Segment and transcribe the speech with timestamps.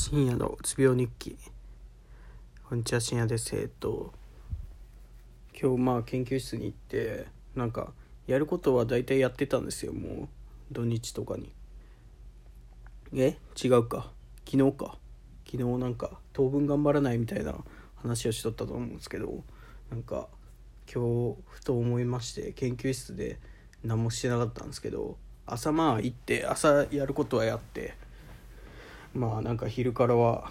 [0.00, 1.36] 深夜のうつ病日記。
[2.68, 4.12] こんにちは深夜ですえっと
[5.60, 7.26] 今日まあ研究室に行って
[7.56, 7.92] なんか
[8.28, 9.92] やることは大体やってたんですよ。
[9.92, 10.28] もう
[10.70, 11.52] 土日とかに。
[13.12, 13.38] え？
[13.60, 14.12] 違うか。
[14.48, 14.98] 昨日か。
[15.44, 17.56] 昨日なんか当分頑張らないみたいな
[17.96, 19.42] 話をしとったと思うんですけど
[19.90, 20.28] なんか
[20.86, 23.40] 今日ふと思いまして研究室で
[23.82, 27.94] 何もしてなかったんですけど朝まあ行って朝やることはやって
[29.18, 30.48] まあなんか昼からは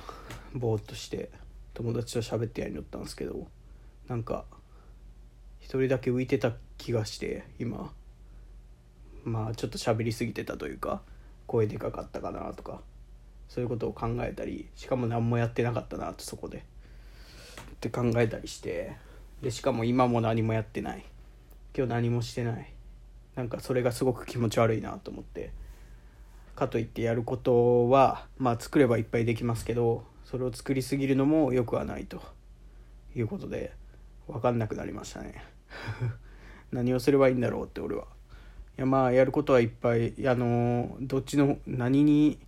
[0.54, 1.30] ぼーっとして
[1.74, 3.48] 友達と喋ってやりに乗ったんですけど
[4.10, 4.44] なんか
[5.62, 7.92] 一人だけ浮いてた気がして今。
[9.24, 11.02] まあちょっと喋りすぎてたというか
[11.48, 12.80] 声でかかったかなとか
[13.50, 16.58] そういうことを考えたりしかも何もやってなかったなとそこで。
[16.58, 18.96] って考えたりして
[19.42, 21.06] でしかも今も何もやってない。
[21.75, 22.74] 今日何もしてない。
[23.36, 25.52] なんかそれがすごく気持ち悪いなと思って。
[26.57, 32.22] かといってやることはまあ作ればいっぱいできますけどそれを作りすぎるのも良くはないと。
[33.19, 33.73] いうことで
[34.27, 35.44] 分かんなくなりましたね。
[36.72, 38.08] 何をすればいいんだろうって俺は。
[38.78, 42.39] いやまあやることはいっぱいあのどっちの何に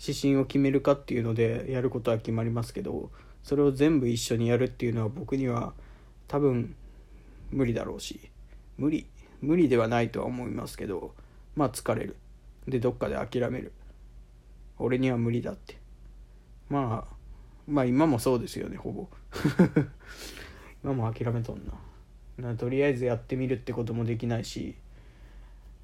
[0.00, 3.10] 指針を決めるかっていうのでやることは決まりますけど
[3.42, 5.74] それを全部一緒にやるっていうのは僕には
[6.28, 6.74] 多分
[7.50, 8.30] 無理だろうし。
[8.78, 9.06] 無理
[9.40, 11.14] 無理ではないとは思いますけど
[11.54, 12.16] まあ疲れる。
[12.68, 13.72] でどっかで諦める。
[14.78, 15.78] 俺には無理だって。
[16.68, 17.16] まあ
[17.66, 19.08] まあ今もそうですよねほぼ。
[20.84, 21.64] 今も諦めとん
[22.38, 22.50] な。
[22.50, 24.74] なとりあえずやってみるってこともできないし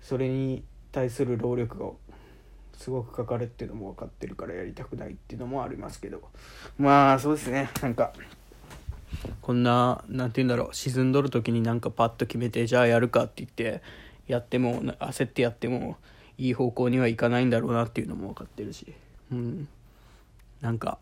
[0.02, 1.90] それに対する労力が
[2.76, 6.22] すごくかかるっていうのも分かってるからやりたくないっていうのもありますけど。
[6.78, 7.70] まあそうですね。
[7.80, 8.12] なんか
[9.40, 10.74] こんな何て言うんだろう。
[10.74, 13.82] 沈んどる時になんかパッと決めてじゃあやるかって言って
[14.26, 15.96] やっても焦ってやっても
[16.38, 18.92] いい方向にはいかないんだろうなっていうのも分かってるし。
[19.30, 19.68] うん。
[20.60, 20.98] なんか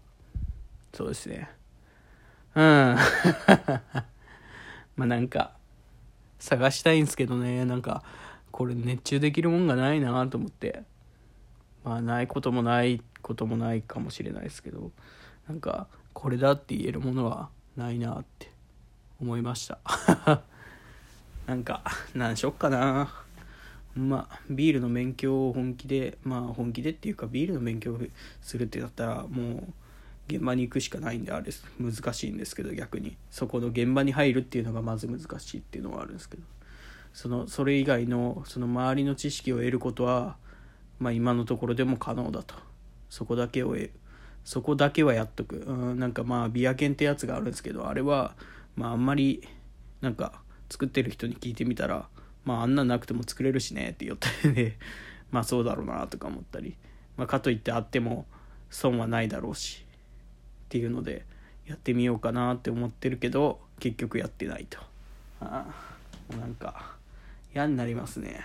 [0.92, 1.50] そうですね。
[2.54, 2.62] うん。
[4.96, 5.52] まあなんか
[6.38, 7.64] 探したいんですけどね。
[7.64, 8.02] なんか
[8.50, 10.82] これ熱中できるもんがないなと思って。
[11.84, 14.90] まあないこともないこともないかもしれないですけど。
[15.48, 18.50] なんかこれだって言えるものはないなって
[19.20, 19.78] 思いました。
[21.46, 21.82] なんか
[22.14, 23.12] 何しよっかな。
[23.94, 27.98] まあビールの勉強を本気でまあ本気でっていうかビールの勉強
[28.40, 29.64] するってなったらもう
[30.28, 33.16] 現場に行くしかないんであれ難しいんですけど逆に。
[33.30, 36.42] そこの現場に入るっていうのがまず難しいっていうのはあるんですけど。
[37.12, 40.36] そのそれ以外のその周りの知識を得ることは
[41.00, 42.54] まあ今のところでも可能だと。
[43.08, 43.76] そこだけを
[44.44, 45.56] そこだけはやっとく。
[45.56, 48.36] うんなんかまあビア研ってやつがあるんですけどあれは
[48.76, 49.42] まああんまり
[50.00, 50.40] なんか
[50.70, 52.08] 作ってる人に聞いてみたら
[52.44, 54.76] まああんななくても作れるしねって言ったりで
[55.30, 56.76] まあそうだろうなとか思ったり、
[57.16, 58.26] まあ、かといってあっても
[58.70, 59.84] 損はないだろうし。
[60.66, 61.24] っていうので
[61.66, 64.78] やってみようかなって思ってるけど結局やってないと。
[65.40, 65.66] あ
[66.32, 66.92] あなんか
[67.52, 68.40] 嫌になりますね。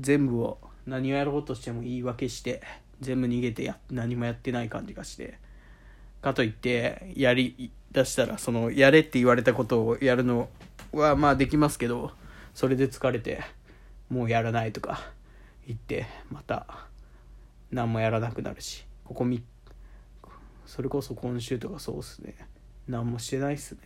[0.00, 2.62] 全部を何をやろうとしても言い訳して
[3.00, 5.38] 全部逃げてや何もやってない感じがして。
[6.20, 10.48] かといってやりだしたらそのやれって言われたことをやるの
[10.92, 12.10] はまあできますけど
[12.58, 13.40] それで疲れて
[14.10, 15.00] もうやらないとか
[15.68, 16.66] 言ってまた
[17.70, 19.40] 何もやらなくなるしここ3
[20.66, 22.34] それこそ今週とかそうっすね。
[22.88, 23.80] 何もしてないっすね。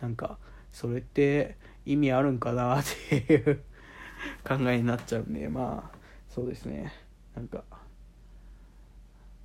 [0.00, 0.36] なんか
[0.72, 3.62] それって意味あるんかなっていう
[4.42, 5.96] 考えになっちゃうんでまあ
[6.28, 6.92] そうですね。
[7.36, 7.62] なんか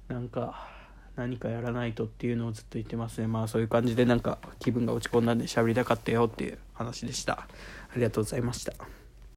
[0.07, 0.68] なんか
[1.16, 3.28] 何かやらないとっていうのをずっと言ってますね。
[3.28, 7.47] まあそういう感じでなんか気分が落ち込んだんで喋りたかったよっていう話でした。
[7.91, 9.00] ありがとうございました。